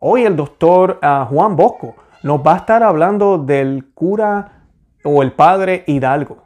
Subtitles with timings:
[0.00, 4.62] Hoy el doctor ah, Juan Bosco nos va a estar hablando del cura
[5.02, 6.38] o el padre Hidalgo.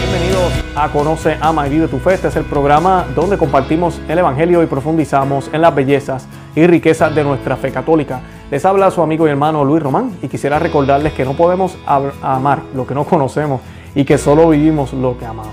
[0.00, 2.12] Bienvenidos a Conoce, Ama y Vive tu Fe.
[2.12, 7.14] Este es el programa donde compartimos el Evangelio y profundizamos en las bellezas y riquezas
[7.14, 8.20] de nuestra fe católica.
[8.48, 11.76] Les habla su amigo y hermano Luis Román y quisiera recordarles que no podemos
[12.22, 13.60] amar lo que no conocemos
[13.92, 15.52] y que solo vivimos lo que amamos.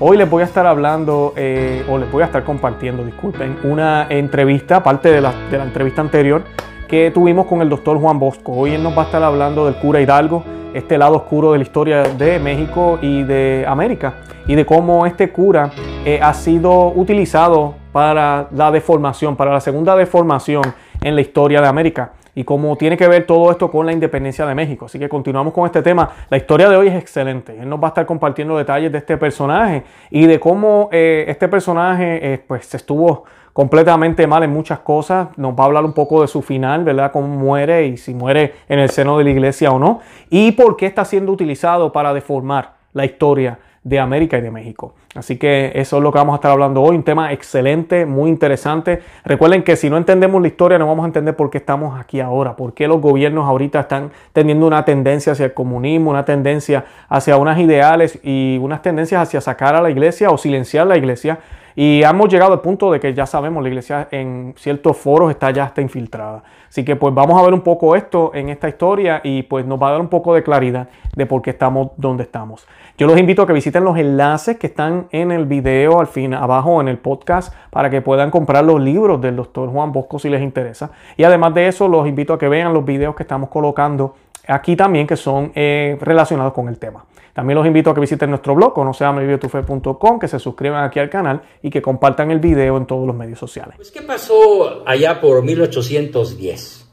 [0.00, 4.08] Hoy les voy a estar hablando, eh, o les voy a estar compartiendo, disculpen, una
[4.10, 6.44] entrevista, aparte de la, de la entrevista anterior
[6.86, 8.52] que tuvimos con el doctor Juan Bosco.
[8.52, 11.64] Hoy él nos va a estar hablando del cura Hidalgo, este lado oscuro de la
[11.64, 14.12] historia de México y de América,
[14.46, 15.70] y de cómo este cura
[16.04, 20.64] eh, ha sido utilizado para la deformación, para la segunda deformación
[21.00, 24.44] en la historia de América y cómo tiene que ver todo esto con la independencia
[24.44, 24.84] de México.
[24.84, 26.10] Así que continuamos con este tema.
[26.28, 27.58] La historia de hoy es excelente.
[27.58, 31.48] Él nos va a estar compartiendo detalles de este personaje y de cómo eh, este
[31.48, 35.28] personaje eh, pues estuvo completamente mal en muchas cosas.
[35.38, 37.10] Nos va a hablar un poco de su final, ¿verdad?
[37.10, 40.00] Cómo muere y si muere en el seno de la iglesia o no.
[40.28, 44.94] Y por qué está siendo utilizado para deformar la historia de América y de México.
[45.14, 48.28] Así que eso es lo que vamos a estar hablando hoy, un tema excelente, muy
[48.28, 49.00] interesante.
[49.24, 52.18] Recuerden que si no entendemos la historia no vamos a entender por qué estamos aquí
[52.18, 56.84] ahora, por qué los gobiernos ahorita están teniendo una tendencia hacia el comunismo, una tendencia
[57.08, 61.38] hacia unas ideales y unas tendencias hacia sacar a la iglesia o silenciar la iglesia.
[61.78, 65.50] Y hemos llegado al punto de que ya sabemos, la iglesia en ciertos foros está
[65.50, 66.42] ya está infiltrada.
[66.70, 69.80] Así que pues vamos a ver un poco esto en esta historia y pues nos
[69.80, 72.66] va a dar un poco de claridad de por qué estamos donde estamos.
[72.96, 76.32] Yo los invito a que visiten los enlaces que están en el video al fin
[76.32, 80.30] abajo en el podcast para que puedan comprar los libros del doctor Juan Bosco si
[80.30, 80.92] les interesa.
[81.18, 84.14] Y además de eso, los invito a que vean los videos que estamos colocando
[84.48, 87.04] aquí también que son eh, relacionados con el tema.
[87.36, 91.42] También los invito a que visiten nuestro blog, conoceamevivetufe.com, que se suscriban aquí al canal
[91.62, 93.74] y que compartan el video en todos los medios sociales.
[93.76, 96.88] Pues, ¿qué pasó allá por 1810?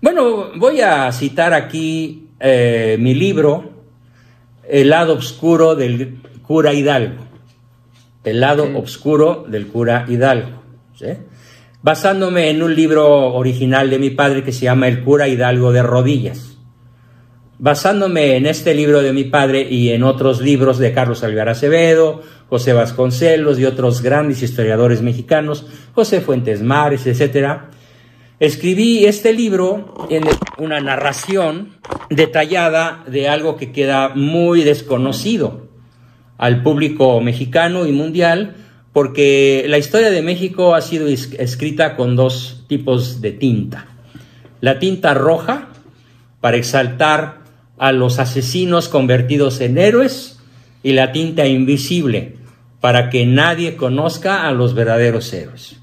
[0.00, 3.64] Bueno, voy a citar aquí eh, mi libro,
[4.66, 7.24] El lado oscuro del cura Hidalgo.
[8.24, 10.62] El lado oscuro del cura Hidalgo.
[11.82, 15.82] Basándome en un libro original de mi padre que se llama El cura Hidalgo de
[15.82, 16.52] rodillas
[17.62, 22.20] basándome en este libro de mi padre y en otros libros de Carlos Alvar Acevedo,
[22.48, 25.64] José Vasconcelos y otros grandes historiadores mexicanos,
[25.94, 27.60] José Fuentes Mares, etc.,
[28.40, 30.24] escribí este libro en
[30.58, 31.76] una narración
[32.10, 35.68] detallada de algo que queda muy desconocido
[36.38, 38.56] al público mexicano y mundial,
[38.92, 43.86] porque la historia de México ha sido escrita con dos tipos de tinta.
[44.60, 45.68] La tinta roja,
[46.40, 47.41] para exaltar
[47.82, 50.38] a los asesinos convertidos en héroes
[50.84, 52.36] y la tinta invisible
[52.80, 55.80] para que nadie conozca a los verdaderos héroes.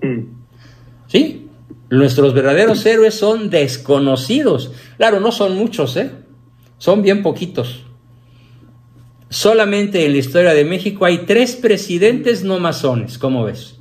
[0.00, 0.20] Mm.
[1.08, 1.48] ¿Sí?
[1.90, 4.70] Nuestros verdaderos héroes son desconocidos.
[4.98, 6.12] Claro, no son muchos, ¿eh?
[6.78, 7.82] Son bien poquitos.
[9.28, 13.80] Solamente en la historia de México hay tres presidentes no masones, ¿cómo ves?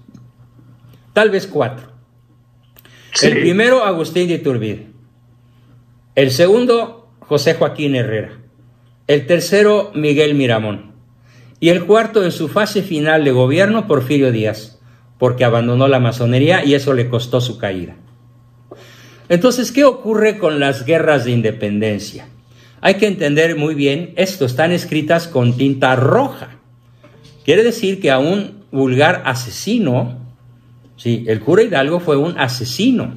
[1.13, 1.91] Tal vez cuatro.
[3.21, 4.94] El primero, Agustín de Iturbide.
[6.15, 8.37] El segundo, José Joaquín Herrera.
[9.05, 10.93] El tercero, Miguel Miramón.
[11.59, 14.79] Y el cuarto, en su fase final de gobierno, Porfirio Díaz,
[15.19, 17.97] porque abandonó la masonería y eso le costó su caída.
[19.27, 22.29] Entonces, ¿qué ocurre con las guerras de independencia?
[22.79, 26.59] Hay que entender muy bien, esto están escritas con tinta roja.
[27.43, 30.17] Quiere decir que a un vulgar asesino,
[30.95, 33.15] sí, el cura Hidalgo fue un asesino,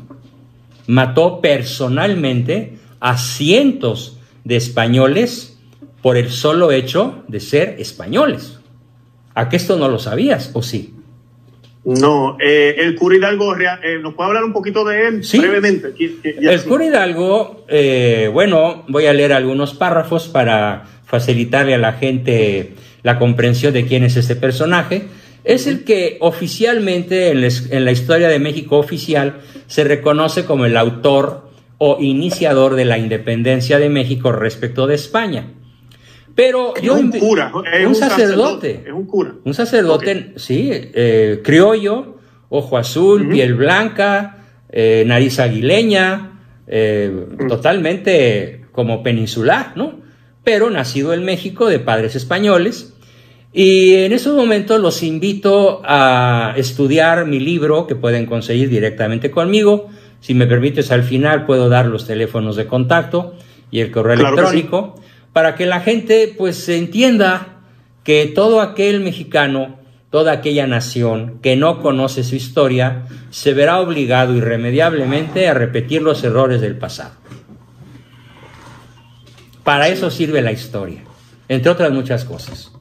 [0.89, 5.59] mató personalmente a cientos de españoles
[6.03, 8.59] por el solo hecho de ser españoles.
[9.35, 10.95] ¿A qué esto no lo sabías o sí?
[11.85, 15.95] No, eh, el cura Hidalgo, eh, ¿nos puede hablar un poquito de él brevemente?
[16.23, 22.75] el cura Hidalgo, eh, bueno, voy a leer algunos párrafos para facilitarle a la gente
[23.03, 25.05] la comprensión de quién es este personaje.
[25.45, 31.48] Es el que oficialmente en la historia de México oficial se reconoce como el autor
[31.79, 35.53] o iniciador de la independencia de México respecto de España.
[36.35, 37.53] Pero yo un cura,
[37.85, 45.03] un, sacerdote, es un cura, un sacerdote, sí, eh, criollo, ojo azul, piel blanca, eh,
[45.07, 50.01] nariz aguileña, eh, totalmente como peninsular, ¿no?
[50.45, 52.95] Pero nacido en México de padres españoles.
[53.53, 59.89] Y en esos momentos los invito a estudiar mi libro que pueden conseguir directamente conmigo,
[60.21, 63.35] si me permites, al final puedo dar los teléfonos de contacto
[63.71, 64.95] y el correo electrónico
[65.33, 67.59] para que la gente pues entienda
[68.03, 69.79] que todo aquel mexicano,
[70.11, 76.25] toda aquella nación que no conoce su historia, se verá obligado irremediablemente a repetir los
[76.25, 77.13] errores del pasado.
[79.63, 81.03] Para eso sirve la historia,
[81.49, 82.73] entre otras muchas cosas.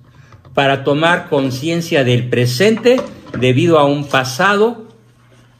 [0.53, 3.01] Para tomar conciencia del presente
[3.37, 4.86] debido a un pasado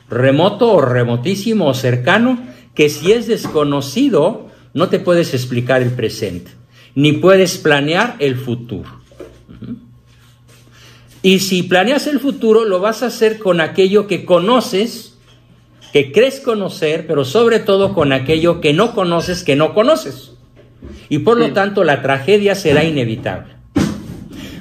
[0.10, 2.40] remoto o remotísimo o cercano
[2.74, 6.52] que si es desconocido no te puedes explicar el presente,
[6.94, 8.90] ni puedes planear el futuro.
[11.24, 15.18] Y si planeas el futuro, lo vas a hacer con aquello que conoces,
[15.92, 20.34] que crees conocer, pero sobre todo con aquello que no conoces, que no conoces.
[21.10, 23.56] Y por lo tanto la tragedia será inevitable.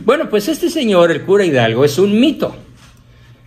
[0.05, 2.57] Bueno, pues este señor, el cura Hidalgo, es un mito.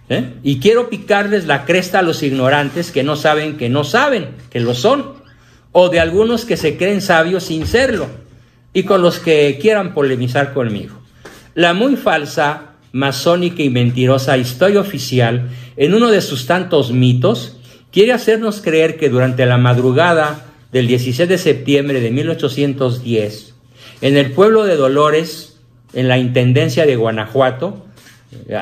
[0.09, 0.33] ¿Eh?
[0.43, 4.59] Y quiero picarles la cresta a los ignorantes que no saben que no saben, que
[4.59, 5.13] lo son,
[5.71, 8.07] o de algunos que se creen sabios sin serlo,
[8.73, 10.99] y con los que quieran polemizar conmigo.
[11.55, 17.57] La muy falsa, masónica y mentirosa historia oficial, en uno de sus tantos mitos,
[17.91, 23.53] quiere hacernos creer que durante la madrugada del 16 de septiembre de 1810,
[24.01, 25.57] en el pueblo de Dolores,
[25.93, 27.85] en la Intendencia de Guanajuato,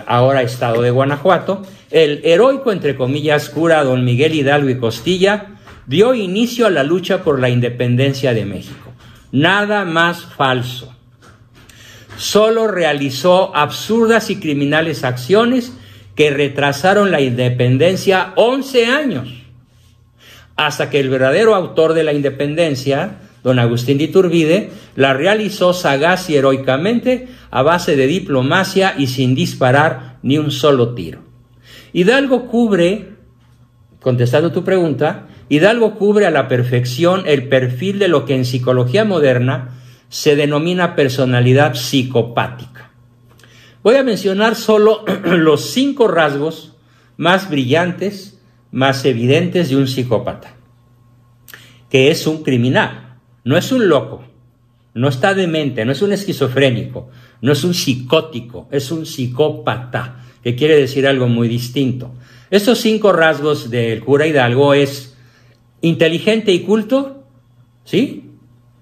[0.05, 6.13] ahora Estado de Guanajuato, el heroico, entre comillas, cura don Miguel Hidalgo y Costilla dio
[6.13, 8.91] inicio a la lucha por la independencia de México.
[9.31, 10.93] Nada más falso.
[12.17, 15.73] Solo realizó absurdas y criminales acciones
[16.15, 19.29] que retrasaron la independencia 11 años,
[20.55, 26.29] hasta que el verdadero autor de la independencia, don Agustín de Iturbide, la realizó sagaz
[26.29, 31.21] y heroicamente a base de diplomacia y sin disparar ni un solo tiro.
[31.93, 33.13] Hidalgo cubre,
[34.01, 39.05] contestando tu pregunta, Hidalgo cubre a la perfección el perfil de lo que en psicología
[39.05, 39.79] moderna
[40.09, 42.91] se denomina personalidad psicopática.
[43.83, 46.75] Voy a mencionar solo los cinco rasgos
[47.15, 48.39] más brillantes,
[48.71, 50.55] más evidentes de un psicópata,
[51.89, 53.06] que es un criminal,
[53.47, 54.25] no es un loco,
[54.93, 57.07] no está demente, no es un esquizofrénico,
[57.41, 62.11] no es un psicótico, es un psicópata, que quiere decir algo muy distinto.
[62.51, 65.15] Estos cinco rasgos del cura Hidalgo es
[65.79, 67.23] inteligente y culto,
[67.85, 68.31] ¿sí?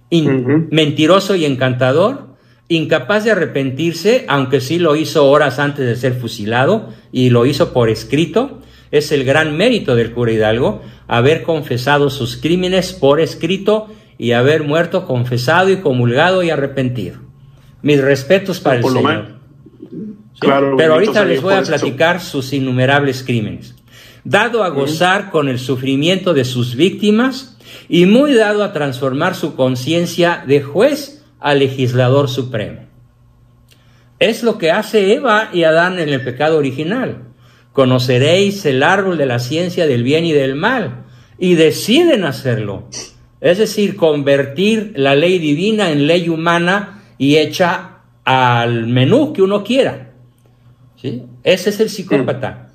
[0.09, 2.35] Mentiroso y encantador,
[2.67, 7.71] incapaz de arrepentirse, aunque sí lo hizo horas antes de ser fusilado y lo hizo
[7.71, 8.61] por escrito.
[8.89, 14.63] Es el gran mérito del cura Hidalgo haber confesado sus crímenes por escrito y haber
[14.63, 17.19] muerto confesado y comulgado y arrepentido.
[17.81, 19.35] Mis respetos para el Señor.
[20.77, 23.75] Pero ahorita les voy a platicar sus innumerables crímenes
[24.25, 27.57] dado a gozar con el sufrimiento de sus víctimas
[27.87, 32.81] y muy dado a transformar su conciencia de juez a legislador supremo.
[34.17, 37.19] Es lo que hace Eva y Adán en el pecado original.
[37.71, 41.05] Conoceréis el árbol de la ciencia del bien y del mal
[41.37, 42.87] y deciden hacerlo.
[43.41, 49.63] Es decir, convertir la ley divina en ley humana y hecha al menú que uno
[49.63, 50.13] quiera.
[50.95, 51.23] ¿Sí?
[51.43, 52.71] Ese es el psicópata.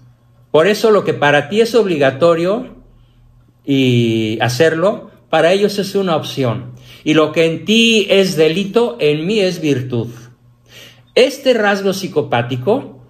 [0.51, 2.77] Por eso lo que para ti es obligatorio
[3.65, 6.73] y hacerlo, para ellos es una opción.
[7.05, 10.09] Y lo que en ti es delito, en mí es virtud.
[11.15, 13.01] Este rasgo psicopático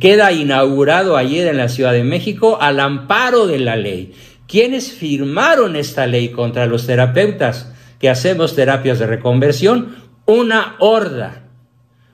[0.00, 4.14] queda inaugurado ayer en la Ciudad de México al amparo de la ley.
[4.52, 9.96] ¿Quiénes firmaron esta ley contra los terapeutas que hacemos terapias de reconversión?
[10.26, 11.48] Una horda,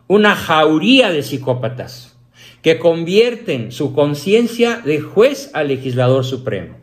[0.06, 2.16] una jauría de psicópatas
[2.62, 6.76] que convierten su conciencia de juez a legislador supremo,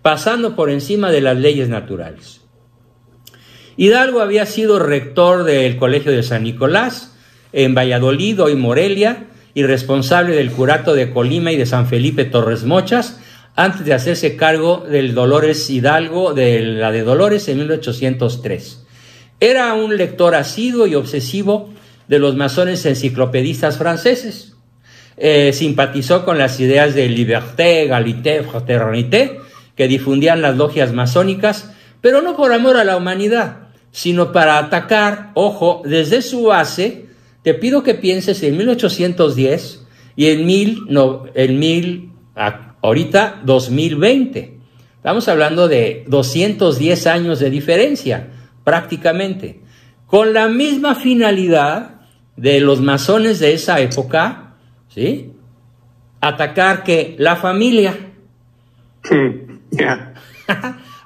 [0.00, 2.40] pasando por encima de las leyes naturales.
[3.76, 7.14] Hidalgo había sido rector del Colegio de San Nicolás
[7.52, 12.64] en Valladolid, hoy Morelia, y responsable del curato de Colima y de San Felipe Torres
[12.64, 13.20] Mochas,
[13.58, 18.86] antes de hacerse cargo del Dolores Hidalgo, de la de Dolores en 1803.
[19.40, 21.74] Era un lector asiduo y obsesivo
[22.06, 24.54] de los masones enciclopedistas franceses,
[25.16, 29.40] eh, simpatizó con las ideas de liberté, égalité, fraternité
[29.74, 35.32] que difundían las logias masónicas, pero no por amor a la humanidad, sino para atacar,
[35.34, 37.06] ojo, desde su base,
[37.42, 39.84] te pido que pienses en 1810
[40.14, 42.12] y en mil, no, en mil,
[42.82, 44.58] ahorita 2020.
[44.96, 48.28] Estamos hablando de 210 años de diferencia,
[48.64, 49.60] prácticamente,
[50.06, 52.00] con la misma finalidad
[52.36, 54.54] de los masones de esa época,
[54.88, 55.32] ¿sí?
[56.20, 57.96] Atacar que la familia,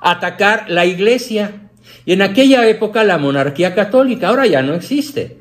[0.01, 1.59] atacar la iglesia,
[2.05, 5.39] Y en aquella época la monarquía católica ahora ya no existe.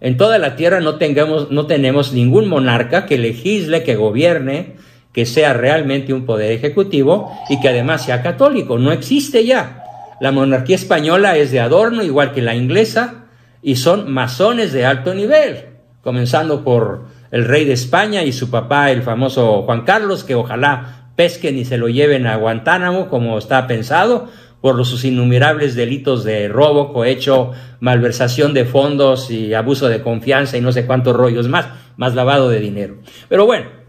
[0.00, 4.76] En toda la tierra no, tengamos, no tenemos ningún monarca que legisle, que gobierne,
[5.12, 8.78] que sea realmente un poder ejecutivo y que además sea católico.
[8.78, 9.82] No existe ya.
[10.20, 13.24] La monarquía española es de adorno, igual que la inglesa,
[13.62, 15.66] y son masones de alto nivel,
[16.02, 21.10] comenzando por el rey de España y su papá, el famoso Juan Carlos, que ojalá
[21.16, 24.28] pesquen y se lo lleven a Guantánamo como está pensado,
[24.60, 30.60] por sus innumerables delitos de robo, cohecho, malversación de fondos y abuso de confianza y
[30.60, 32.96] no sé cuántos rollos más, más lavado de dinero.
[33.28, 33.79] Pero bueno,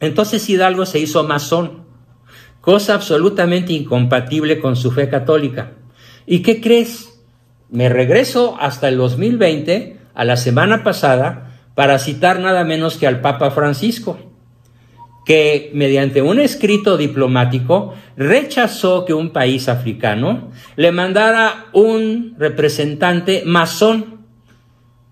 [0.00, 1.84] entonces Hidalgo se hizo masón,
[2.60, 5.72] cosa absolutamente incompatible con su fe católica.
[6.26, 7.20] ¿Y qué crees?
[7.70, 13.20] Me regreso hasta el 2020, a la semana pasada, para citar nada menos que al
[13.20, 14.18] Papa Francisco
[15.24, 24.26] que mediante un escrito diplomático rechazó que un país africano le mandara un representante masón.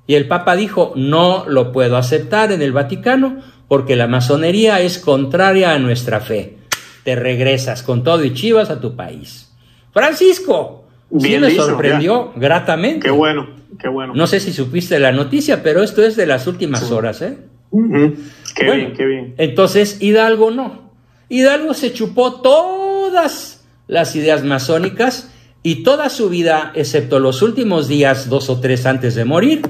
[0.06, 4.98] Y el Papa dijo, no lo puedo aceptar en el Vaticano porque la masonería es
[4.98, 6.56] contraria a nuestra fe.
[7.04, 9.52] Te regresas con todo y chivas a tu país.
[9.92, 10.84] Francisco,
[11.18, 13.04] sí me sorprendió gratamente.
[13.04, 13.48] Qué bueno,
[13.78, 14.14] qué bueno.
[14.14, 17.38] No sé si supiste la noticia, pero esto es de las últimas horas, ¿eh?
[18.54, 19.34] Qué bien, qué bien.
[19.36, 20.90] Entonces Hidalgo no.
[21.28, 25.30] Hidalgo se chupó todas las ideas masónicas
[25.62, 29.62] y toda su vida, excepto los últimos días, dos o tres antes de morir,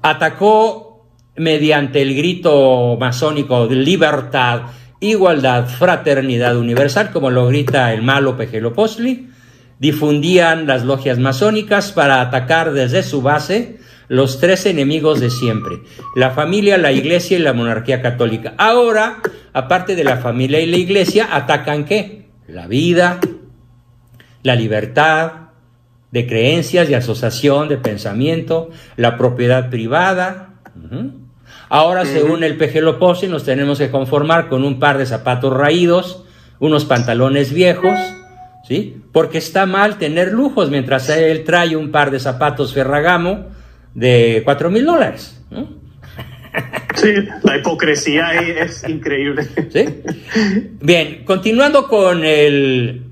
[0.00, 0.91] atacó
[1.36, 4.62] mediante el grito masónico de libertad,
[5.00, 9.28] igualdad, fraternidad universal, como lo grita el malo Pejeloposli,
[9.78, 15.80] difundían las logias masónicas para atacar desde su base los tres enemigos de siempre,
[16.14, 18.54] la familia, la iglesia y la monarquía católica.
[18.58, 19.22] Ahora,
[19.52, 22.26] aparte de la familia y la iglesia, atacan qué?
[22.46, 23.20] La vida,
[24.42, 25.32] la libertad
[26.10, 30.60] de creencias, de asociación, de pensamiento, la propiedad privada.
[31.74, 36.22] Ahora, según el PG nos tenemos que conformar con un par de zapatos raídos,
[36.58, 37.98] unos pantalones viejos,
[38.68, 39.00] ¿sí?
[39.10, 43.46] Porque está mal tener lujos mientras él trae un par de zapatos Ferragamo,
[43.94, 45.40] de 4 mil dólares.
[46.94, 47.14] Sí,
[47.44, 49.48] la hipocresía es increíble.
[50.82, 53.06] Bien, continuando con el,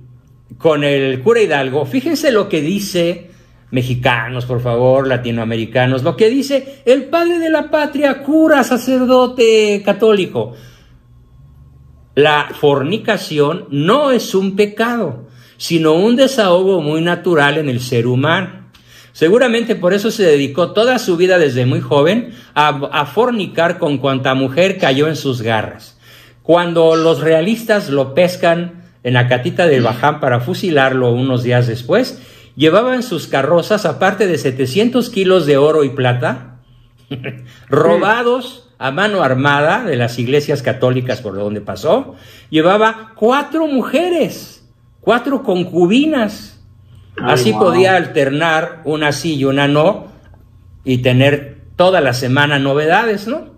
[0.58, 3.29] con el cura Hidalgo, fíjense lo que dice,
[3.70, 10.54] mexicanos, por favor, latinoamericanos, lo que dice el padre de la patria, cura, sacerdote católico.
[12.14, 18.60] La fornicación no es un pecado, sino un desahogo muy natural en el ser humano.
[19.12, 24.34] Seguramente por eso se dedicó toda su vida desde muy joven a, fornicar con cuanta
[24.34, 25.98] mujer cayó en sus garras.
[26.42, 32.20] Cuando los realistas lo pescan en la catita del Baján para fusilarlo unos días después,
[32.57, 36.61] llevaban sus carrozas, aparte de 700 kilos de oro y plata,
[37.69, 42.14] robados a mano armada de las iglesias católicas por donde pasó,
[42.49, 44.66] llevaba cuatro mujeres,
[45.00, 46.61] cuatro concubinas
[47.23, 50.07] Así podía alternar una sí y una no
[50.85, 53.50] y tener toda la semana novedades, ¿no?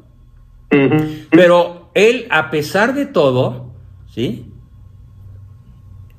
[1.31, 3.73] Pero él, a pesar de todo,
[4.11, 4.52] ¿sí?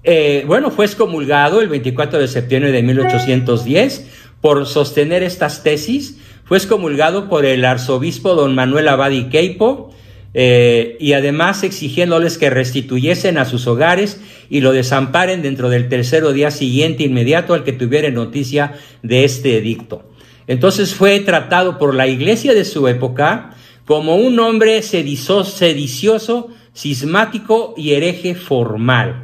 [0.03, 4.07] Eh, bueno, fue excomulgado el 24 de septiembre de 1810
[4.41, 6.17] por sostener estas tesis.
[6.43, 9.93] Fue excomulgado por el arzobispo don Manuel Abadi Queipo
[10.33, 14.19] eh, y además exigiéndoles que restituyesen a sus hogares
[14.50, 19.57] y lo desamparen dentro del tercero día siguiente inmediato al que tuviera noticia de este
[19.57, 20.10] edicto.
[20.48, 23.55] Entonces fue tratado por la iglesia de su época
[23.86, 29.23] como un hombre sedicioso, cismático y hereje formal.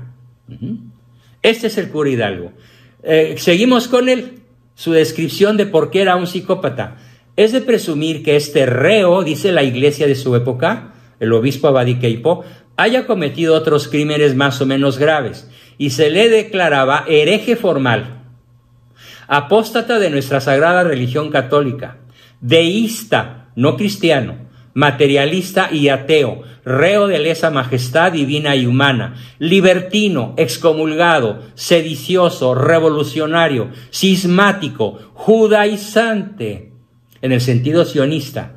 [1.41, 2.53] Este es el cura Hidalgo.
[3.03, 4.39] Eh, seguimos con él,
[4.75, 6.97] su descripción de por qué era un psicópata.
[7.35, 12.43] Es de presumir que este reo, dice la iglesia de su época, el obispo Abadiqueipo,
[12.75, 18.23] haya cometido otros crímenes más o menos graves y se le declaraba hereje formal,
[19.27, 21.97] apóstata de nuestra sagrada religión católica,
[22.41, 24.48] deísta, no cristiano,
[24.79, 34.97] materialista y ateo, reo de lesa majestad divina y humana, libertino, excomulgado, sedicioso, revolucionario, cismático,
[35.13, 36.71] judaizante,
[37.21, 38.53] en el sentido sionista,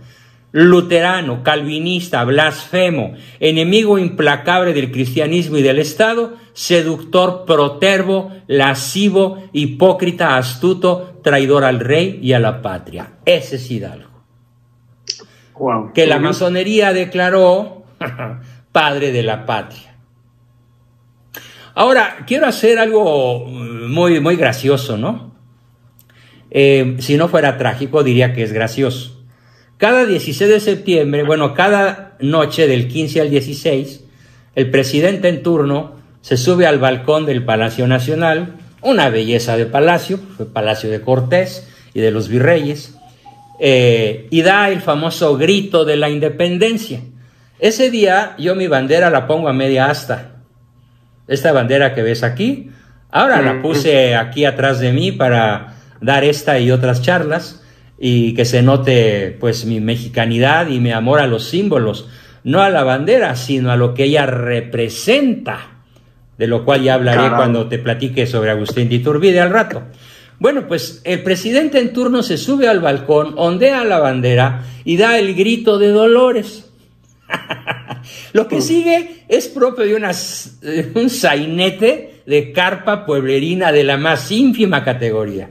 [0.52, 11.18] luterano, calvinista, blasfemo, enemigo implacable del cristianismo y del Estado, seductor, protervo, lascivo, hipócrita, astuto,
[11.24, 13.14] traidor al rey y a la patria.
[13.24, 14.11] Ese es Hidalgo.
[15.94, 17.84] Que la masonería declaró
[18.72, 19.96] padre de la patria.
[21.74, 25.32] Ahora, quiero hacer algo muy, muy gracioso, ¿no?
[26.54, 29.24] eh, si no fuera trágico, diría que es gracioso.
[29.78, 34.04] Cada 16 de septiembre, bueno, cada noche del 15 al 16,
[34.54, 40.18] el presidente en turno se sube al balcón del Palacio Nacional, una belleza de palacio,
[40.36, 42.98] fue Palacio de Cortés y de los virreyes,
[43.64, 46.98] eh, y da el famoso grito de la independencia.
[47.60, 50.32] Ese día yo mi bandera la pongo a media asta.
[51.28, 52.70] Esta bandera que ves aquí,
[53.12, 57.62] ahora la puse aquí atrás de mí para dar esta y otras charlas
[58.00, 62.08] y que se note pues mi mexicanidad y mi amor a los símbolos,
[62.42, 65.84] no a la bandera, sino a lo que ella representa,
[66.36, 69.84] de lo cual ya hablaré cuando te platique sobre Agustín de Iturbide al rato.
[70.38, 75.18] Bueno, pues el presidente en turno se sube al balcón, ondea la bandera y da
[75.18, 76.70] el grito de Dolores.
[78.32, 84.84] Lo que sigue es propio de, un sainete de carpa pueblerina de la más ínfima
[84.84, 85.50] categoría.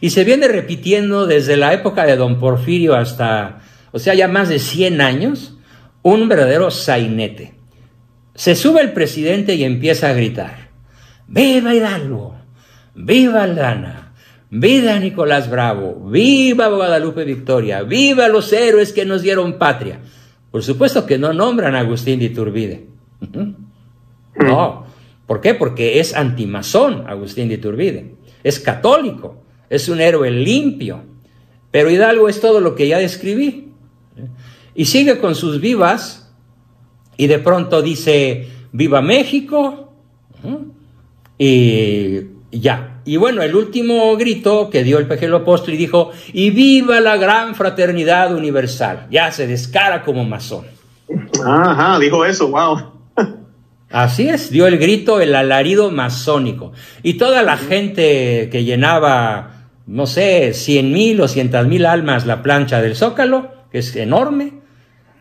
[0.00, 3.60] Y se viene repitiendo desde la época de don Porfirio hasta,
[3.92, 5.56] o sea, ya más de 100 años,
[6.02, 7.54] un verdadero sainete.
[8.34, 10.70] Se sube el presidente y empieza a gritar,
[11.26, 12.39] ¡Viva Hidalgo!
[12.94, 14.12] Viva Aldana,
[14.50, 20.00] viva Nicolás Bravo, viva Guadalupe Victoria, viva los héroes que nos dieron patria.
[20.50, 22.86] Por supuesto que no nombran a Agustín de Iturbide.
[24.36, 24.86] No,
[25.26, 25.54] ¿por qué?
[25.54, 31.04] Porque es antimazón Agustín de Iturbide, es católico, es un héroe limpio,
[31.70, 33.68] pero Hidalgo es todo lo que ya describí.
[34.74, 36.32] Y sigue con sus vivas
[37.16, 39.92] y de pronto dice, viva México,
[41.38, 43.00] y ya.
[43.04, 47.16] Y bueno, el último grito que dio el pequeño apóstol y dijo, y viva la
[47.16, 49.06] gran fraternidad universal.
[49.10, 50.66] Ya se descara como masón.
[51.44, 52.92] Ajá, dijo eso, wow.
[53.90, 56.72] Así es, dio el grito, el alarido masónico.
[57.02, 62.42] Y toda la gente que llenaba, no sé, cien mil o cientos mil almas la
[62.42, 64.60] plancha del Zócalo, que es enorme,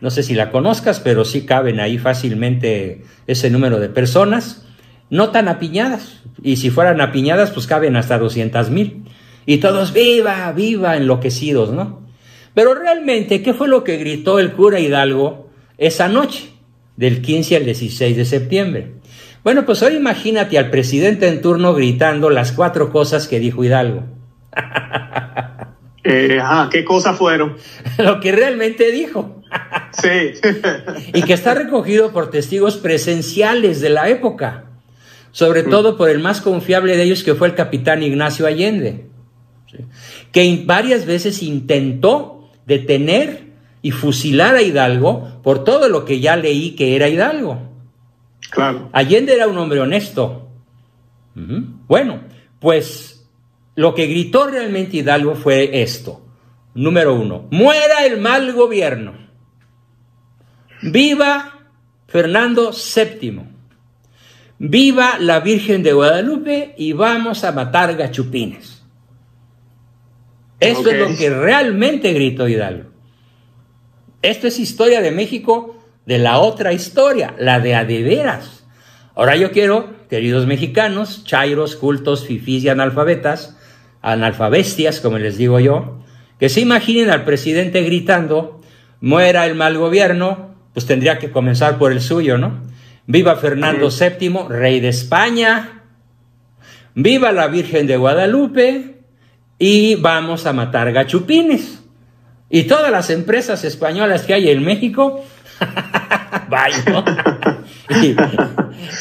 [0.01, 4.65] no sé si la conozcas, pero sí caben ahí fácilmente ese número de personas
[5.09, 6.21] no tan apiñadas.
[6.41, 9.03] Y si fueran apiñadas, pues caben hasta 200 mil.
[9.45, 12.07] Y todos, viva, viva, enloquecidos, ¿no?
[12.53, 16.49] Pero realmente, ¿qué fue lo que gritó el cura Hidalgo esa noche,
[16.97, 18.93] del 15 al 16 de septiembre?
[19.43, 24.03] Bueno, pues hoy imagínate al presidente en turno gritando las cuatro cosas que dijo Hidalgo.
[26.01, 26.39] Eh,
[26.71, 27.57] ¿Qué cosas fueron?
[27.97, 29.43] lo que realmente dijo.
[29.91, 30.31] sí.
[31.13, 34.68] y que está recogido por testigos presenciales de la época
[35.31, 35.69] sobre mm.
[35.69, 39.05] todo por el más confiable de ellos que fue el capitán Ignacio Allende,
[40.31, 43.49] que varias veces intentó detener
[43.81, 47.69] y fusilar a Hidalgo por todo lo que ya leí que era Hidalgo.
[48.49, 48.89] Claro.
[48.91, 50.47] Allende era un hombre honesto.
[51.87, 52.21] Bueno,
[52.59, 53.25] pues
[53.75, 56.25] lo que gritó realmente Hidalgo fue esto.
[56.73, 59.13] Número uno, muera el mal gobierno.
[60.81, 61.59] Viva
[62.07, 63.58] Fernando VII.
[64.59, 68.83] Viva la Virgen de Guadalupe y vamos a matar gachupines.
[70.59, 72.89] Esto es lo que realmente gritó Hidalgo.
[74.21, 78.65] Esto es historia de México de la otra historia, la de adeveras.
[79.15, 83.57] Ahora yo quiero, queridos mexicanos, chairos, cultos, fifís y analfabetas,
[84.01, 86.03] analfabestias, como les digo yo,
[86.37, 88.59] que se imaginen al presidente gritando,
[88.99, 92.67] muera el mal gobierno, pues tendría que comenzar por el suyo, ¿no?
[93.09, 95.81] Viva Fernando VII, rey de España.
[96.93, 98.99] Viva la Virgen de Guadalupe.
[99.57, 101.81] Y vamos a matar gachupines.
[102.51, 105.25] Y todas las empresas españolas que hay en México,
[106.49, 106.83] vaya,
[107.89, 108.15] y,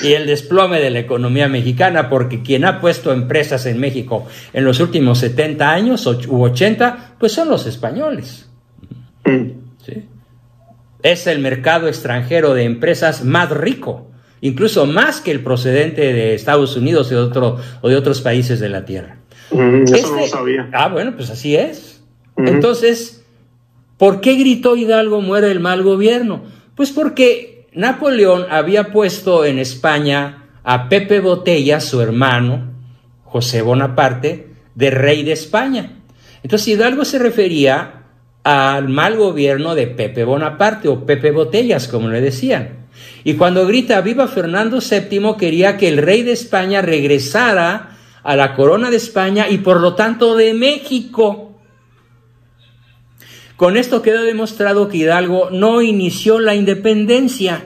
[0.07, 4.65] y, el desplome de la economía mexicana, porque quien ha puesto empresas en México en
[4.65, 8.49] los últimos 70 años u 80, pues son los españoles.
[9.85, 10.09] ¿Sí?
[11.13, 16.77] Es el mercado extranjero de empresas más rico, incluso más que el procedente de Estados
[16.77, 19.19] Unidos o de, o de otros países de la Tierra.
[19.51, 20.71] Mm, eso no lo este sabía.
[20.73, 22.03] Ah, bueno, pues así es.
[22.37, 23.25] Entonces,
[23.97, 26.43] ¿por qué gritó Hidalgo muere el mal gobierno?
[26.77, 32.73] Pues porque Napoleón había puesto en España a Pepe Botella, su hermano,
[33.25, 35.99] José Bonaparte, de rey de España.
[36.43, 37.98] Entonces Hidalgo se refería
[38.45, 42.87] al mal gobierno de Pepe Bonaparte o Pepe Botellas, como le decían.
[43.25, 48.55] Y cuando grita viva Fernando VII, quería que el rey de España regresara a la
[48.55, 51.61] corona de España y por lo tanto de México.
[53.57, 57.65] Con esto queda demostrado que Hidalgo no inició la independencia,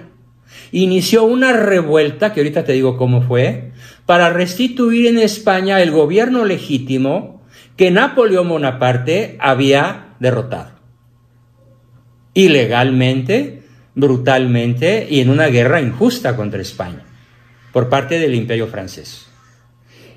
[0.70, 3.72] inició una revuelta, que ahorita te digo cómo fue,
[4.06, 7.42] para restituir en España el gobierno legítimo
[7.76, 10.70] que Napoleón Bonaparte había derrotado.
[12.32, 13.62] Ilegalmente,
[13.94, 17.02] brutalmente y en una guerra injusta contra España
[17.72, 19.26] por parte del imperio francés.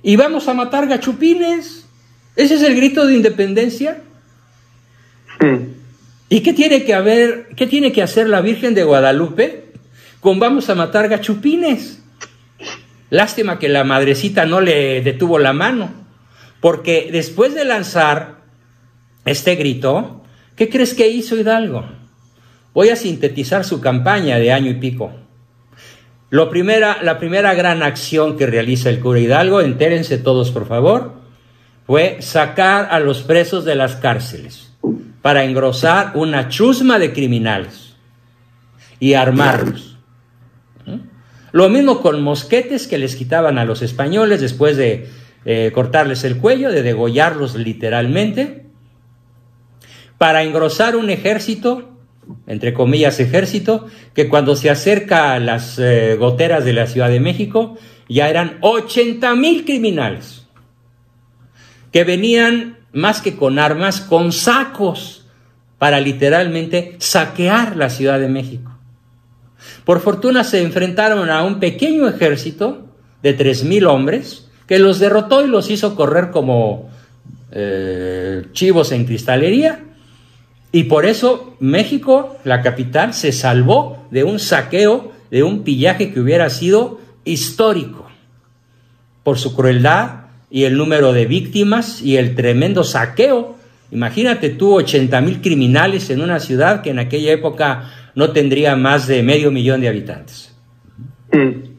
[0.04, 1.88] Y vamos a matar gachupines.
[2.36, 3.98] ¿Ese es el grito de independencia?
[6.30, 9.74] ¿Y qué tiene que haber, qué tiene que hacer la Virgen de Guadalupe
[10.20, 12.04] con vamos a matar gachupines?
[13.10, 15.92] Lástima que la madrecita no le detuvo la mano,
[16.60, 18.45] porque después de lanzar
[19.26, 20.24] este grito,
[20.56, 21.86] ¿qué crees que hizo Hidalgo?
[22.74, 25.12] Voy a sintetizar su campaña de año y pico.
[26.30, 31.14] Lo primera, la primera gran acción que realiza el cura Hidalgo, entérense todos por favor,
[31.88, 34.74] fue sacar a los presos de las cárceles
[35.22, 37.96] para engrosar una chusma de criminales
[39.00, 39.98] y armarlos.
[41.52, 45.08] Lo mismo con mosquetes que les quitaban a los españoles después de
[45.46, 48.65] eh, cortarles el cuello, de degollarlos literalmente,
[50.18, 51.92] para engrosar un ejército,
[52.48, 57.20] entre comillas ejército, que cuando se acerca a las eh, goteras de la Ciudad de
[57.20, 60.46] México, ya eran 80 mil criminales,
[61.92, 65.26] que venían más que con armas, con sacos,
[65.78, 68.72] para literalmente saquear la Ciudad de México.
[69.84, 72.88] Por fortuna se enfrentaron a un pequeño ejército
[73.22, 76.90] de 3.000 hombres que los derrotó y los hizo correr como
[77.52, 79.84] eh, chivos en cristalería.
[80.76, 86.20] Y por eso México, la capital, se salvó de un saqueo, de un pillaje que
[86.20, 88.10] hubiera sido histórico,
[89.24, 93.56] por su crueldad y el número de víctimas y el tremendo saqueo.
[93.90, 99.08] Imagínate tú 80 mil criminales en una ciudad que en aquella época no tendría más
[99.08, 100.54] de medio millón de habitantes.
[101.32, 101.70] Mm.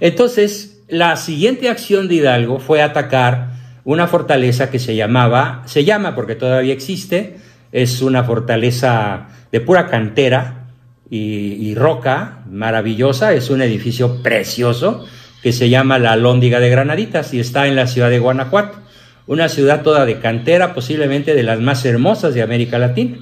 [0.00, 3.50] Entonces, la siguiente acción de Hidalgo fue atacar
[3.84, 9.88] una fortaleza que se llamaba, se llama porque todavía existe, es una fortaleza de pura
[9.88, 10.68] cantera
[11.10, 15.04] y, roca maravillosa, es un edificio precioso
[15.42, 18.78] que se llama la Lóndiga de Granaditas y está en la ciudad de Guanajuato,
[19.26, 23.18] una ciudad toda de cantera, posiblemente de las más hermosas de América Latina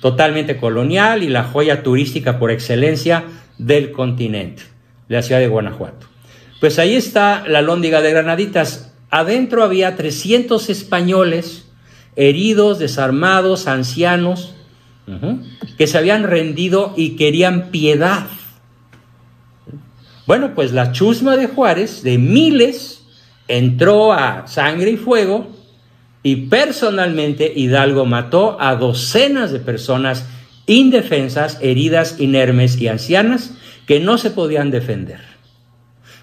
[0.00, 3.24] totalmente colonial y la joya turística por excelencia
[3.58, 4.62] del continente,
[5.08, 6.06] la ciudad de Guanajuato.
[6.60, 8.92] Pues ahí está la lóndiga de Granaditas.
[9.10, 11.65] Adentro había 300 españoles
[12.16, 14.54] heridos, desarmados, ancianos,
[15.78, 18.26] que se habían rendido y querían piedad.
[20.26, 23.04] Bueno, pues la chusma de Juárez, de miles,
[23.46, 25.46] entró a sangre y fuego
[26.24, 30.26] y personalmente Hidalgo mató a docenas de personas
[30.66, 33.54] indefensas, heridas, inermes y ancianas
[33.86, 35.20] que no se podían defender.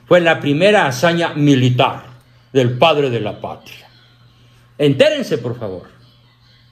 [0.05, 2.03] Fue la primera hazaña militar
[2.51, 3.82] del padre de la patria.
[4.77, 5.89] Entérense, por favor.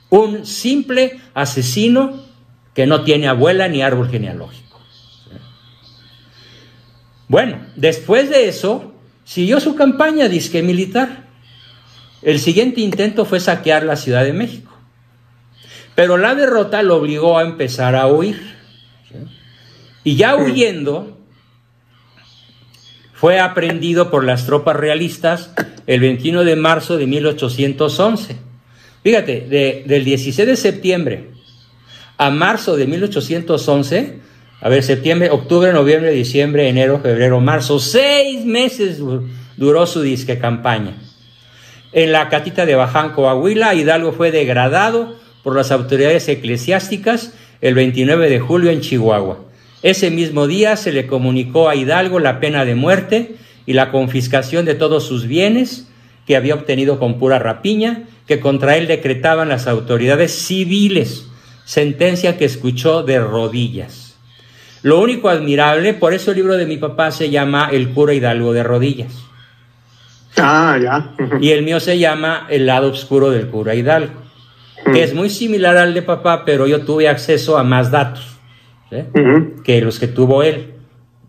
[0.09, 2.23] Un simple asesino
[2.73, 4.79] que no tiene abuela ni árbol genealógico.
[7.27, 11.27] Bueno, después de eso, siguió su campaña disque militar.
[12.21, 14.77] El siguiente intento fue saquear la Ciudad de México,
[15.95, 18.57] pero la derrota lo obligó a empezar a huir.
[20.03, 21.20] Y ya huyendo,
[23.21, 25.51] fue aprendido por las tropas realistas
[25.85, 28.35] el 21 de marzo de 1811.
[29.03, 31.27] Fíjate, del 16 de septiembre
[32.17, 34.17] a marzo de 1811,
[34.59, 38.99] a ver, septiembre, octubre, noviembre, diciembre, enero, febrero, marzo, seis meses
[39.55, 40.95] duró su disque campaña.
[41.91, 48.31] En la catita de Baján, Coahuila, Hidalgo fue degradado por las autoridades eclesiásticas el 29
[48.31, 49.50] de julio en Chihuahua.
[49.83, 54.65] Ese mismo día se le comunicó a Hidalgo la pena de muerte y la confiscación
[54.65, 55.87] de todos sus bienes
[56.27, 61.27] que había obtenido con pura rapiña, que contra él decretaban las autoridades civiles,
[61.65, 64.19] sentencia que escuchó de rodillas.
[64.83, 68.53] Lo único admirable, por eso el libro de mi papá se llama El cura Hidalgo
[68.53, 69.13] de rodillas.
[70.37, 71.15] Ah, ya.
[71.39, 74.13] Y el mío se llama El lado oscuro del cura Hidalgo,
[74.93, 78.31] que es muy similar al de papá, pero yo tuve acceso a más datos
[79.63, 80.73] que los que tuvo él.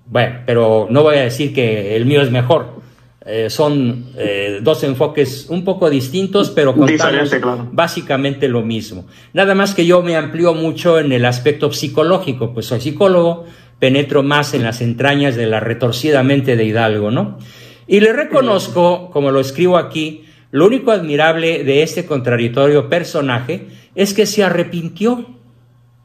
[0.06, 2.82] Bueno, pero no voy a decir que el mío es mejor.
[3.24, 7.30] Eh, son eh, dos enfoques un poco distintos, pero contamos
[7.70, 9.06] básicamente lo mismo.
[9.32, 13.44] Nada más que yo me amplío mucho en el aspecto psicológico, pues soy psicólogo,
[13.78, 17.38] penetro más en las entrañas de la retorcida mente de Hidalgo, ¿no?
[17.86, 24.14] Y le reconozco, como lo escribo aquí, lo único admirable de este contradictorio personaje es
[24.14, 25.26] que se arrepintió,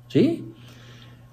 [0.08, 0.47] ¿sí?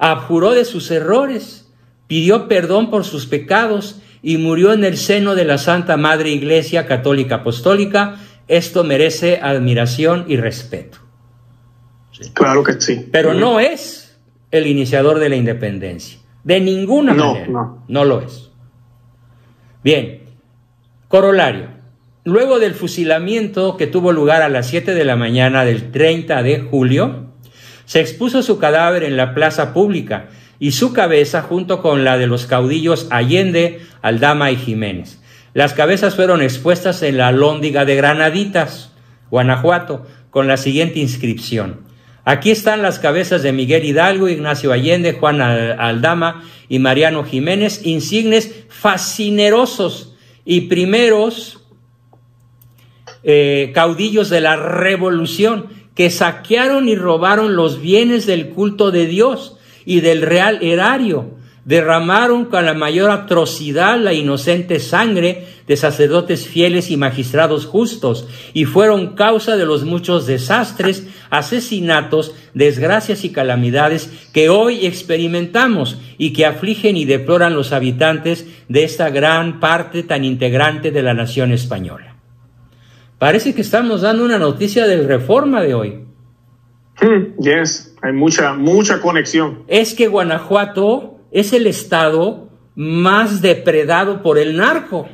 [0.05, 1.73] Abjuró de sus errores,
[2.07, 6.87] pidió perdón por sus pecados y murió en el seno de la Santa Madre Iglesia
[6.87, 10.99] Católica Apostólica esto merece admiración y respeto.
[12.35, 13.09] Claro que sí.
[13.11, 14.19] Pero no es
[14.51, 16.19] el iniciador de la independencia.
[16.45, 17.47] De ninguna manera.
[17.49, 17.85] No.
[17.89, 18.51] no lo es.
[19.83, 20.21] Bien,
[21.09, 21.69] corolario.
[22.25, 26.61] Luego del fusilamiento que tuvo lugar a las 7 de la mañana del 30 de
[26.61, 27.24] julio,
[27.85, 32.27] se expuso su cadáver en la plaza pública y su cabeza junto con la de
[32.27, 35.21] los caudillos Allende, Aldama y Jiménez.
[35.53, 38.93] Las cabezas fueron expuestas en la Lóndiga de Granaditas,
[39.31, 41.83] Guanajuato, con la siguiente inscripción.
[42.25, 48.65] Aquí están las cabezas de Miguel Hidalgo, Ignacio Allende, Juan Aldama y Mariano Jiménez, insignes
[48.69, 51.61] fascinerosos y primeros
[53.23, 59.57] eh, caudillos de la revolución que saquearon y robaron los bienes del culto de Dios
[59.85, 61.31] y del real erario,
[61.65, 68.67] derramaron con la mayor atrocidad la inocente sangre de sacerdotes fieles y magistrados justos, y
[68.67, 76.45] fueron causa de los muchos desastres, asesinatos, desgracias y calamidades que hoy experimentamos y que
[76.45, 82.14] afligen y deploran los habitantes de esta gran parte tan integrante de la nación española.
[83.25, 86.05] Parece que estamos dando una noticia del reforma de hoy.
[87.01, 89.63] Hmm, yes, hay mucha, mucha conexión.
[89.67, 95.09] Es que Guanajuato es el estado más depredado por el narco.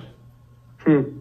[0.84, 1.20] Hmm.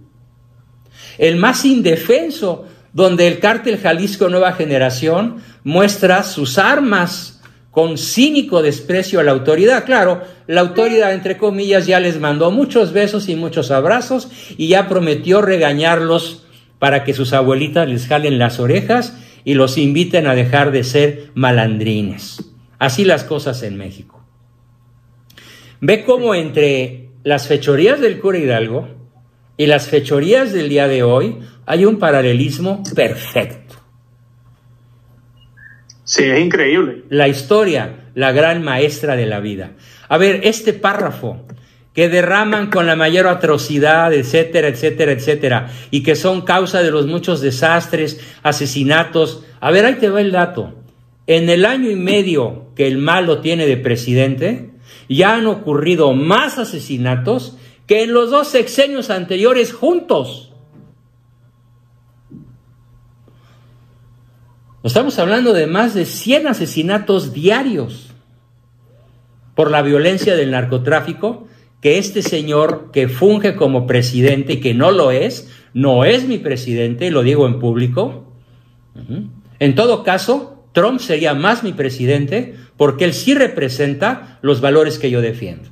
[1.19, 9.19] El más indefenso, donde el cártel Jalisco Nueva Generación muestra sus armas con cínico desprecio
[9.19, 9.85] a la autoridad.
[9.85, 14.89] Claro, la autoridad, entre comillas, ya les mandó muchos besos y muchos abrazos y ya
[14.89, 16.47] prometió regañarlos
[16.79, 21.31] para que sus abuelitas les jalen las orejas y los inviten a dejar de ser
[21.35, 22.51] malandrines.
[22.79, 24.23] Así las cosas en México.
[25.81, 28.87] Ve cómo entre las fechorías del cura Hidalgo
[29.57, 33.75] y las fechorías del día de hoy hay un paralelismo perfecto.
[36.05, 37.03] Sí, es increíble.
[37.09, 39.73] La historia, la gran maestra de la vida.
[40.07, 41.45] A ver, este párrafo
[41.99, 47.07] que derraman con la mayor atrocidad, etcétera, etcétera, etcétera, y que son causa de los
[47.07, 49.43] muchos desastres, asesinatos.
[49.59, 50.75] A ver, ahí te va el dato.
[51.27, 54.69] En el año y medio que el malo tiene de presidente,
[55.09, 60.53] ya han ocurrido más asesinatos que en los dos sexenios anteriores juntos.
[64.83, 68.11] Estamos hablando de más de 100 asesinatos diarios
[69.53, 71.49] por la violencia del narcotráfico
[71.81, 76.37] que este señor que funge como presidente y que no lo es, no es mi
[76.37, 78.33] presidente, lo digo en público.
[79.59, 85.09] En todo caso, Trump sería más mi presidente porque él sí representa los valores que
[85.09, 85.69] yo defiendo.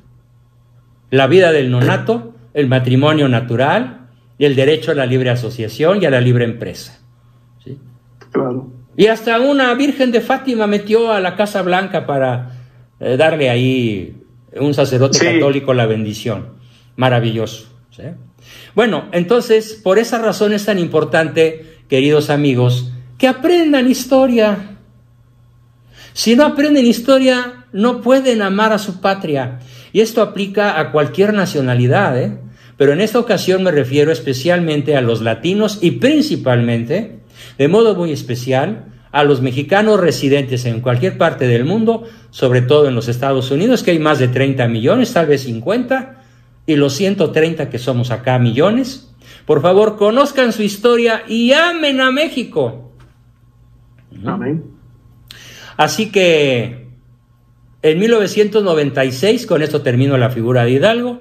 [1.10, 6.06] La vida del nonato, el matrimonio natural y el derecho a la libre asociación y
[6.06, 7.00] a la libre empresa.
[8.96, 12.52] Y hasta una Virgen de Fátima metió a la Casa Blanca para
[13.00, 14.16] eh, darle ahí
[14.56, 16.54] un sacerdote católico la bendición.
[16.96, 17.66] Maravilloso.
[18.74, 24.76] Bueno, entonces, por esa razón es tan importante, queridos amigos, que aprendan historia.
[26.12, 29.60] Si no aprenden historia, no pueden amar a su patria.
[29.92, 32.38] Y esto aplica a cualquier nacionalidad, ¿eh?
[32.76, 37.20] pero en esta ocasión me refiero especialmente a los latinos y principalmente,
[37.58, 42.88] de modo muy especial, a los mexicanos residentes en cualquier parte del mundo, sobre todo
[42.88, 46.22] en los Estados Unidos, que hay más de 30 millones, tal vez 50,
[46.66, 49.14] y los 130 que somos acá millones.
[49.46, 52.92] Por favor, conozcan su historia y amen a México.
[54.24, 54.64] Amén.
[55.76, 56.88] Así que
[57.80, 61.20] en 1996, con esto termino la figura de Hidalgo,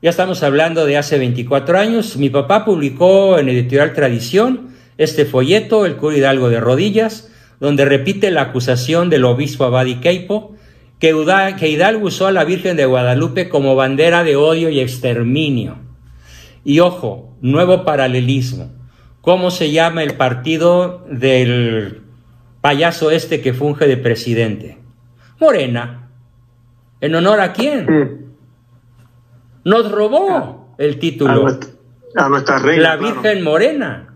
[0.00, 5.86] ya estamos hablando de hace 24 años, mi papá publicó en Editorial Tradición este folleto,
[5.86, 7.30] el cura Hidalgo de rodillas,
[7.60, 10.54] donde repite la acusación del obispo Abadi Keipo,
[10.98, 15.76] que Hidalgo usó a la Virgen de Guadalupe como bandera de odio y exterminio.
[16.64, 18.72] Y ojo, nuevo paralelismo.
[19.20, 22.02] ¿Cómo se llama el partido del
[22.60, 24.78] payaso este que funge de presidente?
[25.38, 26.08] Morena.
[27.00, 28.34] ¿En honor a quién?
[29.64, 31.48] Nos robó el título.
[32.16, 32.82] A nuestra, reina.
[32.82, 34.13] La Virgen Morena.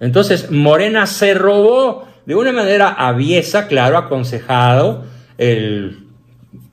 [0.00, 5.04] Entonces, Morena se robó de una manera aviesa, claro, aconsejado
[5.38, 6.06] el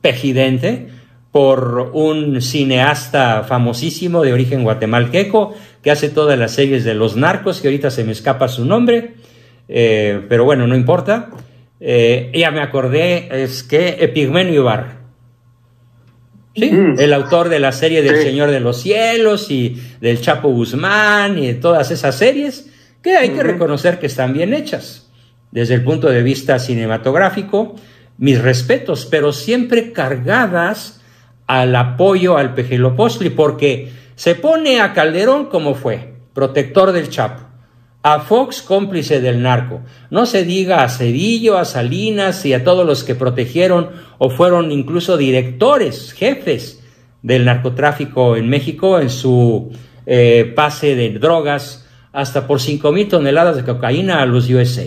[0.02, 0.88] pejidente
[1.32, 7.62] por un cineasta famosísimo de origen guatemalteco que hace todas las series de los narcos,
[7.62, 9.16] que ahorita se me escapa su nombre,
[9.68, 11.30] eh, pero bueno, no importa.
[11.80, 14.98] Eh, ya me acordé, es que Epigmenio Ibarra.
[16.56, 16.72] ¿sí?
[16.72, 17.00] Mm.
[17.00, 21.48] El autor de la serie del Señor de los Cielos y del Chapo Guzmán y
[21.48, 22.70] de todas esas series,
[23.08, 25.10] que hay que reconocer que están bien hechas.
[25.52, 27.76] Desde el punto de vista cinematográfico,
[28.18, 31.00] mis respetos, pero siempre cargadas
[31.46, 37.44] al apoyo al Pejelopostli, porque se pone a Calderón como fue, protector del Chapo,
[38.04, 42.86] a Fox cómplice del narco, no se diga a Cedillo, a Salinas y a todos
[42.86, 46.84] los que protegieron o fueron incluso directores, jefes
[47.22, 49.72] del narcotráfico en México en su
[50.06, 54.86] eh, pase de drogas hasta por 5 mil toneladas de cocaína a los USA.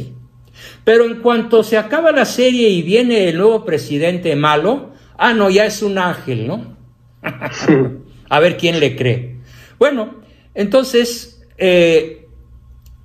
[0.84, 5.50] Pero en cuanto se acaba la serie y viene el nuevo presidente malo, ah, no,
[5.50, 6.76] ya es un ángel, ¿no?
[8.28, 9.36] a ver quién le cree.
[9.78, 10.16] Bueno,
[10.54, 12.28] entonces eh,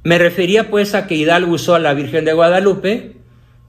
[0.03, 3.17] me refería pues a que Hidalgo usó a la Virgen de Guadalupe,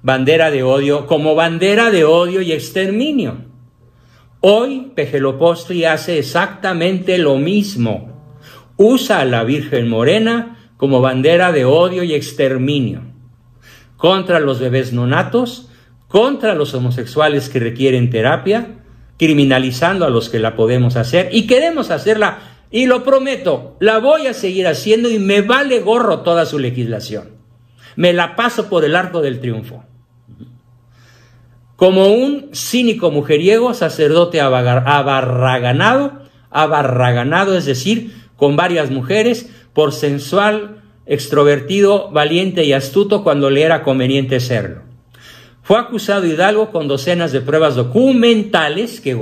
[0.03, 3.45] bandera de odio, como bandera de odio y exterminio.
[4.41, 8.16] Hoy Pejelopostri hace exactamente lo mismo.
[8.77, 13.03] Usa a la Virgen Morena como bandera de odio y exterminio
[13.97, 15.69] contra los bebés nonatos,
[16.09, 18.77] contra los homosexuales que requieren terapia,
[19.19, 22.39] criminalizando a los que la podemos hacer y queremos hacerla
[22.71, 27.31] y lo prometo, la voy a seguir haciendo y me vale gorro toda su legislación.
[27.95, 29.85] Me la paso por el arco del triunfo.
[31.77, 42.11] Como un cínico mujeriego, sacerdote abarraganado, abarraganado, es decir, con varias mujeres, por sensual, extrovertido,
[42.11, 44.83] valiente y astuto cuando le era conveniente serlo.
[45.63, 49.19] Fue acusado Hidalgo con docenas de pruebas documentales que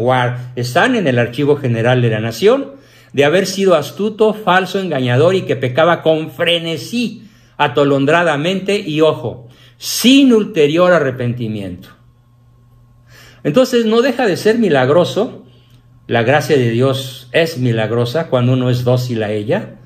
[0.57, 2.73] están en el Archivo General de la Nación
[3.15, 7.23] de haber sido astuto, falso, engañador y que pecaba con frenesí,
[7.57, 9.49] atolondradamente y, ojo,
[9.79, 11.91] sin ulterior arrepentimiento.
[13.45, 15.44] Entonces no deja de ser milagroso,
[16.07, 19.77] la gracia de Dios es milagrosa cuando uno es dócil a ella.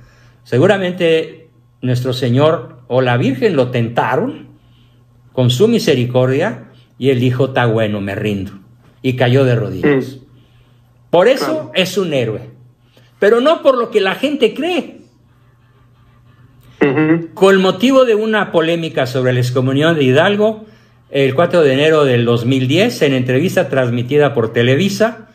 [0.42, 1.48] Seguramente
[1.80, 4.48] nuestro Señor o la Virgen lo tentaron
[5.32, 8.52] con su misericordia y él dijo, está bueno, me rindo.
[9.02, 10.18] Y cayó de rodillas.
[11.10, 12.50] Por eso es un héroe,
[13.20, 14.98] pero no por lo que la gente cree.
[17.34, 20.66] Con motivo de una polémica sobre la excomunión de Hidalgo,
[21.10, 25.27] el 4 de enero del 2010, en entrevista transmitida por Televisa,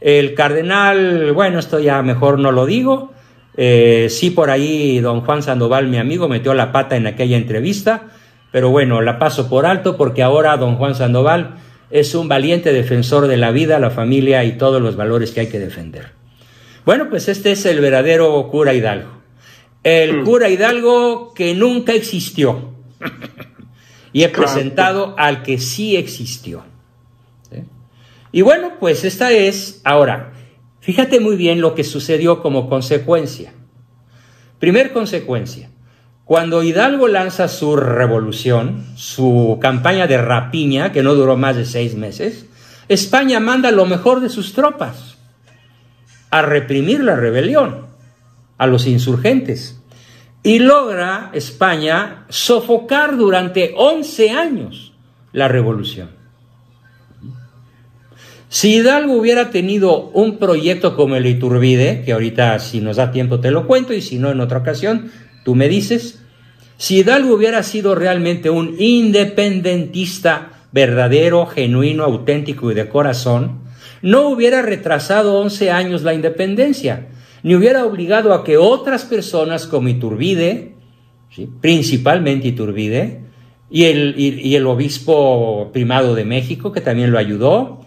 [0.00, 3.12] el cardenal, bueno, esto ya mejor no lo digo,
[3.56, 8.08] eh, sí, por ahí don Juan Sandoval, mi amigo, metió la pata en aquella entrevista,
[8.52, 11.56] pero bueno, la paso por alto porque ahora don Juan Sandoval
[11.90, 15.48] es un valiente defensor de la vida, la familia y todos los valores que hay
[15.48, 16.12] que defender.
[16.84, 19.20] Bueno, pues este es el verdadero cura Hidalgo.
[19.82, 20.24] El mm.
[20.24, 22.70] cura Hidalgo que nunca existió.
[24.12, 26.64] y he presentado al que sí existió.
[28.32, 30.32] Y bueno, pues esta es, ahora,
[30.80, 33.52] Fíjate muy bien lo que sucedió como consecuencia.
[34.58, 35.70] Primer consecuencia,
[36.24, 41.94] cuando Hidalgo lanza su revolución, su campaña de rapiña, que no duró más de seis
[41.94, 42.46] meses,
[42.88, 45.18] España manda lo mejor de sus tropas
[46.30, 47.86] a reprimir la rebelión,
[48.56, 49.82] a los insurgentes,
[50.42, 54.94] y logra España sofocar durante 11 años
[55.32, 56.19] la revolución.
[58.52, 63.38] Si Hidalgo hubiera tenido un proyecto como el Iturbide, que ahorita si nos da tiempo
[63.38, 65.12] te lo cuento y si no en otra ocasión,
[65.44, 66.20] tú me dices,
[66.76, 73.60] si Hidalgo hubiera sido realmente un independentista verdadero, genuino, auténtico y de corazón,
[74.02, 77.06] no hubiera retrasado 11 años la independencia,
[77.44, 80.74] ni hubiera obligado a que otras personas como Iturbide,
[81.60, 83.20] principalmente Iturbide,
[83.70, 87.79] el, y el obispo primado de México, que también lo ayudó,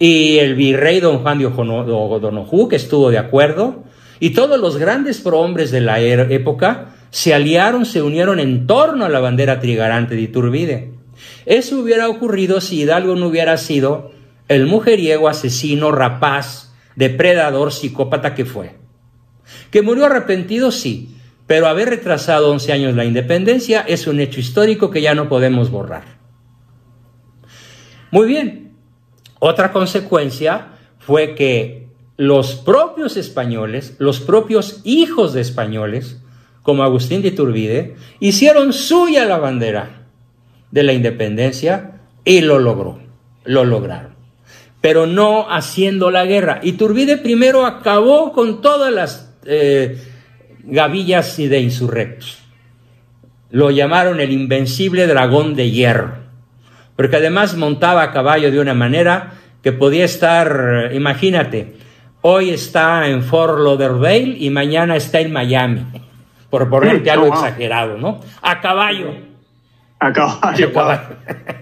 [0.00, 3.84] y el virrey don Juan de O'Donoghue, que estuvo de acuerdo,
[4.18, 9.04] y todos los grandes prohombres de la er-, época se aliaron, se unieron en torno
[9.04, 10.94] a la bandera trigarante de Iturbide.
[11.44, 14.10] Eso hubiera ocurrido si Hidalgo no hubiera sido
[14.48, 18.76] el mujeriego, asesino, rapaz, depredador, psicópata que fue.
[19.70, 21.14] Que murió arrepentido, sí,
[21.46, 25.70] pero haber retrasado 11 años la independencia es un hecho histórico que ya no podemos
[25.70, 26.04] borrar.
[28.10, 28.69] Muy bien,
[29.40, 30.68] otra consecuencia
[30.98, 31.88] fue que
[32.18, 36.20] los propios españoles, los propios hijos de españoles,
[36.62, 40.04] como Agustín de Iturbide, hicieron suya la bandera
[40.70, 43.00] de la independencia y lo logró,
[43.44, 44.12] lo lograron.
[44.82, 46.60] Pero no haciendo la guerra.
[46.62, 49.98] Iturbide primero acabó con todas las eh,
[50.64, 52.38] gavillas y de insurrectos.
[53.50, 56.19] Lo llamaron el invencible dragón de hierro
[57.00, 59.30] porque además montaba a caballo de una manera
[59.62, 61.76] que podía estar, imagínate,
[62.20, 65.86] hoy está en Fort Lauderdale y mañana está en Miami,
[66.50, 68.20] por ponerte algo exagerado, ¿no?
[68.42, 69.14] A caballo.
[69.98, 70.68] A caballo.
[70.68, 71.16] A caballo.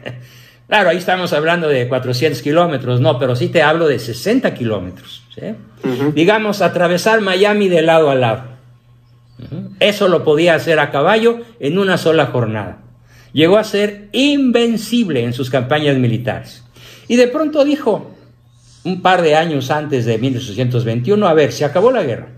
[0.67, 5.23] claro, ahí estamos hablando de 400 kilómetros, no, pero sí te hablo de 60 kilómetros.
[6.15, 8.43] Digamos, atravesar Miami de lado a lado.
[9.79, 12.88] Eso lo podía hacer a caballo en una sola jornada.
[13.39, 16.65] Llegó a ser invencible en sus campañas militares.
[17.07, 18.11] Y de pronto dijo,
[18.83, 22.31] un par de años antes de 1821, a ver, se acabó la guerra.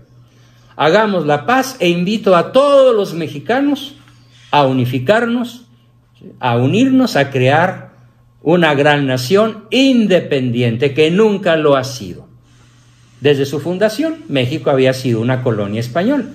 [0.75, 3.95] Hagamos la paz e invito a todos los mexicanos
[4.51, 5.65] a unificarnos,
[6.39, 7.93] a unirnos, a crear
[8.43, 12.27] una gran nación independiente que nunca lo ha sido.
[13.21, 16.25] Desde su fundación, México había sido una colonia española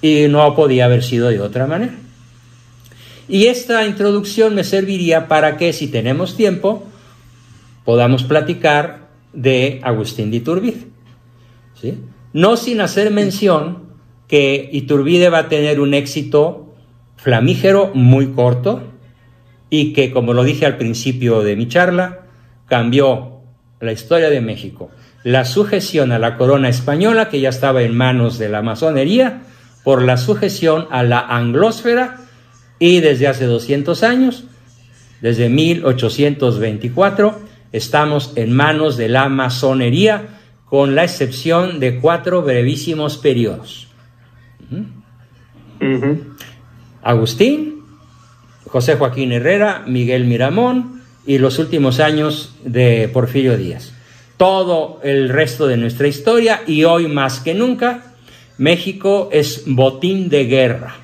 [0.00, 1.94] y no podía haber sido de otra manera.
[3.28, 6.84] Y esta introducción me serviría para que, si tenemos tiempo,
[7.84, 10.86] podamos platicar de Agustín de Iturbide.
[11.80, 11.98] ¿sí?
[12.32, 13.84] No sin hacer mención
[14.28, 16.74] que Iturbide va a tener un éxito
[17.16, 18.82] flamígero muy corto
[19.70, 22.26] y que, como lo dije al principio de mi charla,
[22.66, 23.40] cambió
[23.80, 24.90] la historia de México
[25.24, 29.42] la sujeción a la corona española, que ya estaba en manos de la masonería,
[29.84, 32.18] por la sujeción a la anglósfera
[32.82, 34.42] y desde hace 200 años,
[35.20, 37.38] desde 1824,
[37.70, 43.86] estamos en manos de la masonería, con la excepción de cuatro brevísimos periodos.
[47.04, 47.84] Agustín,
[48.66, 53.94] José Joaquín Herrera, Miguel Miramón y los últimos años de Porfirio Díaz.
[54.36, 58.16] Todo el resto de nuestra historia y hoy más que nunca,
[58.58, 60.96] México es botín de guerra,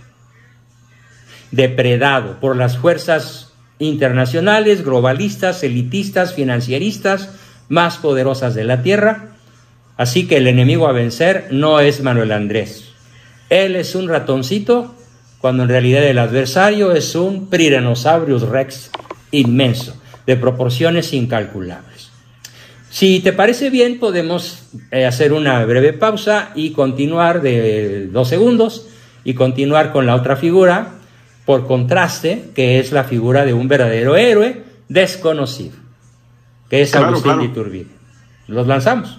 [1.51, 7.31] depredado por las fuerzas internacionales, globalistas, elitistas, financieristas
[7.69, 9.31] más poderosas de la Tierra.
[9.97, 12.85] Así que el enemigo a vencer no es Manuel Andrés.
[13.51, 14.95] Él es un ratoncito
[15.41, 18.91] cuando en realidad el adversario es un Prirenosaurus rex
[19.31, 19.97] inmenso,
[20.27, 22.11] de proporciones incalculables.
[22.91, 28.89] Si te parece bien, podemos eh, hacer una breve pausa y continuar de dos segundos
[29.25, 30.98] y continuar con la otra figura,
[31.49, 35.79] por contraste, que es la figura de un verdadero héroe desconocido,
[36.69, 37.91] que es Agustín de Iturbide.
[38.49, 39.19] Los lanzamos.